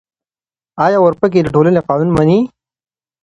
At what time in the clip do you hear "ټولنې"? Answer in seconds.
1.55-1.81